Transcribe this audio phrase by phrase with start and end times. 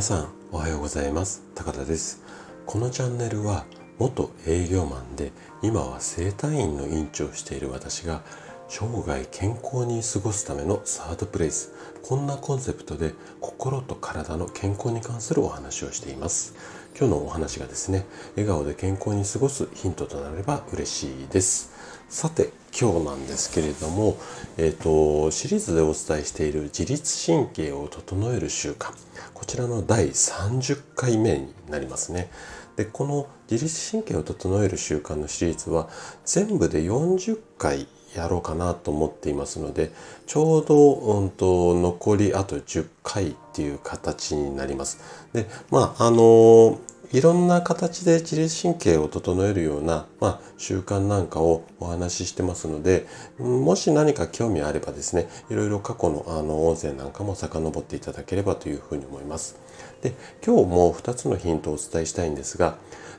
[0.00, 1.42] 皆さんおはようございます。
[1.54, 2.22] 高田です。
[2.64, 3.66] このチャンネルは
[3.98, 5.30] 元営業マンで
[5.60, 8.22] 今は整体院の院長をしている私が
[8.66, 11.74] 生涯健康に過ごすためのサードプレイス。
[12.02, 16.54] こんなコンセプトで心と体の健康に関するお話をしています。
[16.98, 18.06] 今日のお話がですね
[18.36, 21.72] 笑顔で健康に過ごすヒントとなれば嬉しいです。
[22.08, 24.16] さて今日なんですけれども、
[24.56, 28.92] えーと、シリーズでお伝えしている自律神経を整える習慣
[29.34, 32.30] こちらの第30回目になりますね
[32.76, 35.88] でこの自律神経を整える習慣のシリーズは
[36.24, 39.92] 全部で40回やろうかなと思っていますので
[40.26, 44.98] ちょうど、うんと、残りあと10回っていう形になります。
[45.32, 46.78] でまああの
[47.12, 53.06] いろんな形で自律神経を整えるような、まあ、習慣なんかをお話ししてますので
[53.38, 59.56] もし何か興味あればですねいろいろ過去のあの音声なんかも遡っていただければというふうに思います。
[60.02, 62.76] で今日も2つのヒントをお伝えしたいんですが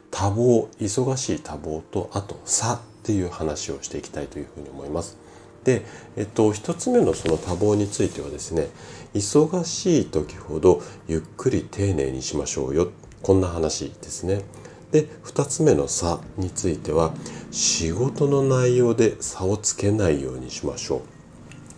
[0.09, 5.17] 多忙忙しい多忙とあと差っていう話をしていきたいというふうに思います。
[5.63, 5.83] で、
[6.15, 8.69] えっと、一つ目のその多忙についてはですね
[9.13, 12.89] 忙しい時ほどゆっくり丁寧にしましょうよ
[13.21, 14.41] こんな話ですね。
[14.91, 17.13] で2つ目の差については
[17.49, 21.01] 仕事の内容で差をつけないようにしましょう。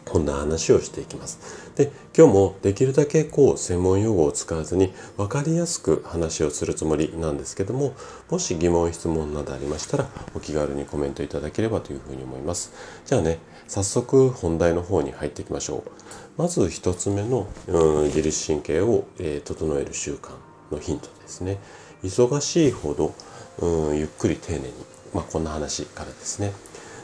[0.06, 1.40] こんな話をしていきます。
[1.76, 7.94] で、今日もできるだけこう専門用語を使わずに分かりやすく話をするつもりなんですけども、
[8.30, 12.74] もし疑問、質問などありましたらお気軽にコメントいただければというふうに思います。
[13.06, 15.92] じゃあね、早速本題の方に入っていきましょう。
[16.38, 21.60] まず1つ目の、うん、自律神経を、えー、整える習慣のヒントですね。
[22.04, 23.14] 忙しいほど、
[23.60, 24.74] うん、ゆっくり丁寧に、
[25.14, 26.54] まあ、こんな話からですね。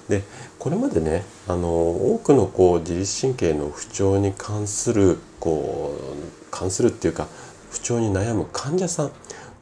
[0.10, 0.24] で
[0.58, 7.28] これまでねあの多くのこう自律神経の不調に関するこう関するっていうか
[7.70, 9.12] 不調に悩む患者さん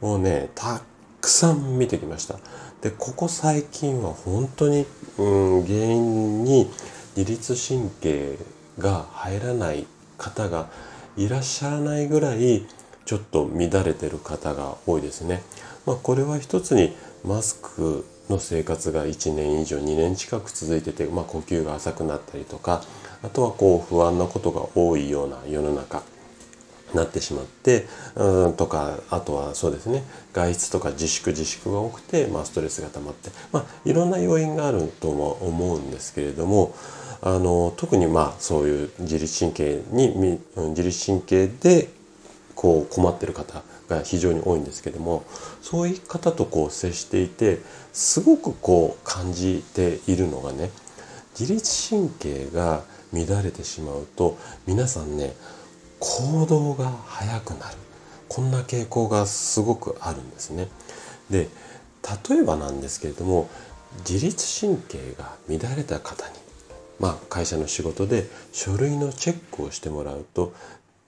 [0.00, 0.80] をねた
[1.20, 2.38] くさん見てきました。
[2.80, 4.86] でここ最近は本当に、
[5.18, 6.70] うん、原因に
[7.16, 8.38] 自律神経
[8.78, 9.86] が入らない
[10.16, 10.68] 方が
[11.16, 12.64] いらっしゃらないぐらい
[13.08, 15.42] ちょっと乱れてる方が多いですね。
[15.86, 22.82] まあ、これは一つにマスクの生活が1年以上2年近く続いてて、まあ、呼吸が浅くなったりとか
[23.22, 26.02] あとはこう不安なことが多いような世の中
[26.94, 30.04] なってしまってうんとかあとはそうですね
[30.34, 36.74] 外出とか自粛自粛が多くて、まあ、ストレスが溜まって、まあ、いろんな要因があるとも思うんですけれども
[37.22, 41.88] あの特にまあそういう自律神経に自律神経で
[42.58, 45.22] こう困ってる方が非常に多いんですけども
[45.62, 47.60] そういう方とこう接していて
[47.92, 50.70] すごくこう感じているのがね
[51.38, 52.82] 自律神経が
[53.12, 54.36] 乱れてしまうと
[54.66, 55.36] 皆さんね
[56.00, 57.76] 行動が速くなる
[58.28, 60.66] こんな傾向がすごくあるんですね。
[61.30, 61.48] で
[62.28, 63.48] 例えばなんですけれども
[64.00, 66.34] 自律神経が乱れた方に
[66.98, 70.52] まあ会社の仕事で書類のチェックをしてもらうと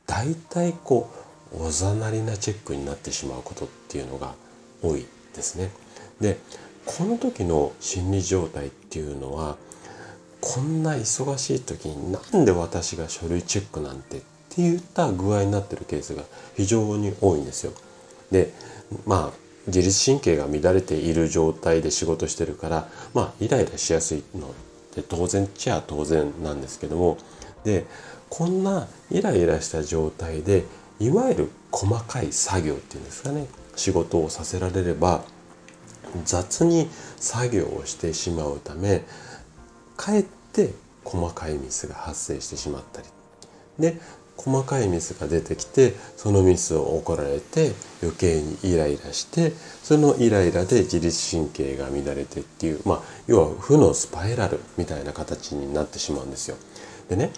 [0.07, 4.35] 大体こうおざなりなチェックになってしまうことっていうのが
[4.83, 5.71] 多いですね。
[6.21, 6.39] で
[6.87, 9.57] この時の心理状態っていうのは
[10.41, 16.25] こんな忙しい時になんで私が書類チェックなんてって言った具合になってるケースが
[16.57, 17.73] 非常に多いんですよ。
[18.31, 18.53] で
[19.07, 24.51] まあ自律神経が乱れている状態で仕事してるからまあイライラしやすいのっ
[24.95, 27.19] て当然っちゃ当然なんですけども
[27.65, 27.87] で
[28.29, 30.65] こんなイライラした状態で
[31.01, 35.25] いわゆる細かい作業っていうんですかね仕事をさせられれば
[36.25, 39.03] 雑に作業をしてしまうため
[39.97, 40.75] かえって
[41.05, 43.09] 細かいミスが発生してしまったり
[43.79, 43.99] で
[44.37, 47.73] 細かいミスが出てきてそのミスを怒られて
[48.03, 49.53] 余計にイライラして
[49.83, 56.57] そのイライラで自律神経が乱れてっていうまあ要は負のスパイラルみたいな形になってしまうんですよ。
[57.09, 57.33] でね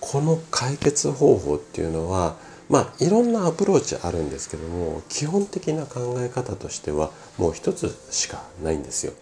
[0.00, 2.36] この解決方法っていうのは
[2.68, 9.12] まあいろんなアプローチあるんですけども基本的な考え方としてはもう一つしかないんですよ。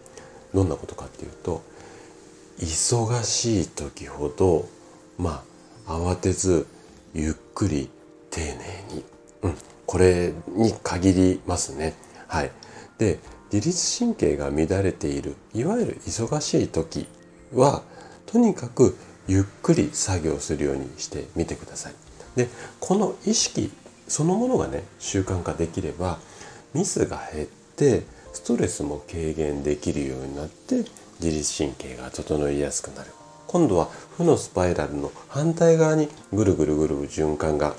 [0.54, 1.62] どんなことかっていうと
[2.58, 4.68] 忙しい時ほど
[5.18, 5.42] ま
[5.86, 6.66] あ慌てず
[7.12, 7.90] ゆっくり
[8.30, 9.04] 丁寧に、
[9.42, 9.54] うん、
[9.86, 11.94] これに限りますね。
[12.28, 12.50] はい、
[12.98, 13.18] で
[13.52, 17.06] 自律神経が乱れているいわゆる忙しい時
[17.52, 17.82] は
[18.26, 21.94] とにかくゆっくり作業するようにしてみてください。
[22.36, 22.48] で
[22.80, 23.72] この意識
[24.08, 26.18] そのものがね習慣化できれば
[26.74, 30.84] ミスが減ってストレスも軽減できるようになって
[31.20, 33.10] 自律神経が整いやすくなる。
[33.46, 33.86] 今度は
[34.16, 37.76] 負のスパイラルの反対側にぐるぐるぐる循環が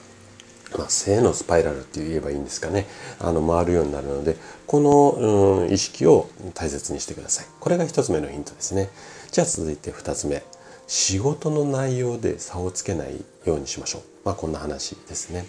[0.78, 2.88] まあ、正のスパイラルって言えばいいんですかね。
[3.20, 4.36] あの回るようになるので
[4.68, 7.46] この、うん、意識を大切にしてください。
[7.60, 8.90] これが1つ目のヒントですね。
[9.32, 10.44] じゃあ続いて2つ目。
[10.88, 14.02] 仕事の内容で差をつけないようにしましょう。
[14.24, 15.46] まあこんな話ですね。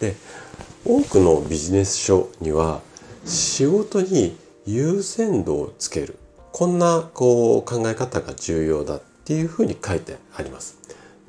[0.00, 0.16] で
[0.84, 2.80] 多くのビジネス書には
[3.24, 4.36] 仕事に
[4.66, 6.18] 優先度をつける。
[6.52, 10.76] こんなこう考え方が重要だっていうふうに書いてあります。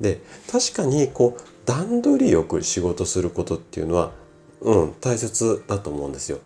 [0.00, 0.20] で
[0.50, 4.10] 確かにこう段取りよく仕事することっていうのは
[4.60, 6.38] うん大切だと思うんですよ。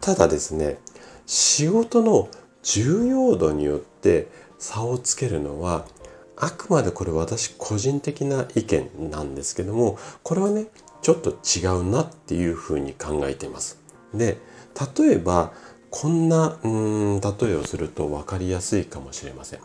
[0.00, 0.78] ただですね
[1.26, 2.28] 仕事の
[2.62, 5.86] 重要度によって差をつけるのは
[6.36, 10.66] あくまでこれ私個人的な意見なんですけどもこれはね
[11.02, 13.78] ちょっと違うなっていうふうに考えています。
[14.12, 14.38] で
[14.98, 15.52] 例えば
[15.90, 19.60] こんなうん例えをすると分かりやすいかもしれません。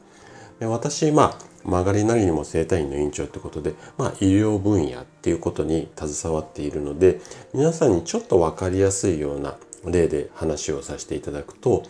[0.59, 7.19] で私まあ曲がりなりにも整体院の院長ってことで、まあ、医療分野っていうことに携わっているので
[7.53, 11.83] 皆さんにちょっと分かりやすいような例で話をさせていただくと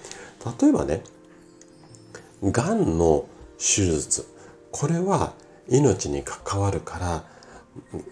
[0.61, 1.03] 例えばね
[2.43, 3.25] がんの
[3.57, 4.38] 手術。
[4.71, 5.33] これは
[5.67, 7.23] 命に関わるから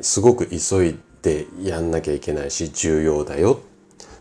[0.01, 3.59] すごく急いでやんなきゃいけないし重要だよ。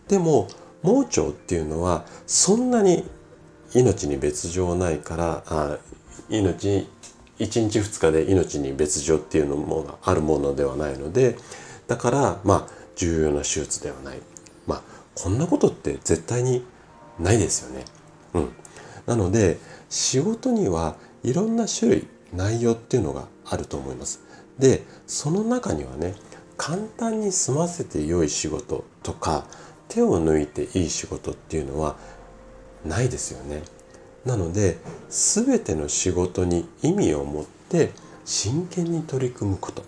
[0.09, 0.49] でも
[0.83, 3.05] 盲腸っていうのはそんなに
[3.75, 5.79] 命に別状ないからあ
[6.29, 6.89] 命
[7.39, 11.37] 1日2日で命に別状っていうのもあるものではないので
[11.87, 14.21] だからまあ重要な手術ではない。
[14.67, 14.83] まあ
[15.15, 16.65] こんなことって絶対に
[17.19, 17.85] ないですよね。
[18.35, 18.49] うん、
[19.07, 19.59] なので
[19.89, 24.21] 仕事にはいろんな種類内容っていうのがあると思います。
[24.59, 26.15] でその中にはね
[26.57, 29.47] 簡単に済ませて良い仕事とか
[29.89, 31.97] 手を抜いていい仕事っていうのは
[32.85, 33.63] ないですよね。
[34.25, 34.79] なので
[35.09, 37.93] 全ての仕事に意味を持って
[38.25, 39.85] 真剣に取り組むこと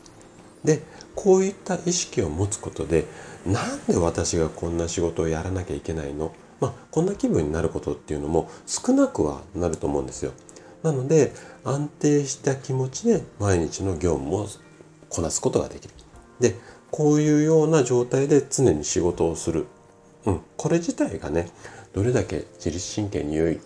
[0.62, 0.82] で
[1.16, 3.06] こういった意識を持つことで
[3.44, 6.32] なんで私がこんな仕事をやらなきゃいけないの？
[6.60, 10.32] まあこんな気分になることっていうのも少なくはなると思うんですよ。
[10.82, 11.32] なので
[11.64, 14.48] 安定した気持ちで毎日の業務を
[15.08, 15.94] こなすことができる。
[16.40, 16.54] で
[16.90, 19.66] こういうような状態で常に仕事をする、
[20.24, 21.50] うん、これ自体がね
[21.92, 23.60] どれだけ自律神経に良い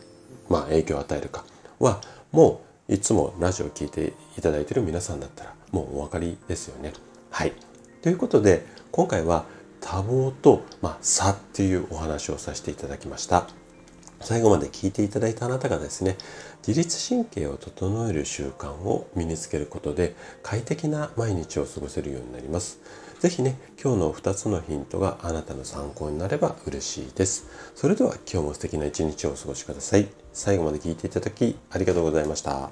[0.53, 1.44] まあ、影響を与えるか
[1.81, 2.00] は
[2.31, 6.93] もういつもラジオを聴いていただいている皆さんだったらもうお分かりですよね。
[7.31, 7.53] はい。
[8.03, 9.47] ということで今回は
[9.81, 13.62] 多忙と、まあ、差っていうお話をさせていただきました。
[14.22, 16.16] 最後まで聞いていただいたあなたがですね
[16.66, 22.80] 自律神経を整える習慣を身につけることで快適な毎日を過ごせるようになります。
[23.22, 27.46] ぜひね、今日の2つのヒントがあなたの参考になれば嬉しいです。
[27.76, 30.08] それでは今日も素敵な一日をお過ごしください。
[30.32, 32.70] 最後まで聞いていただきありがとうございました。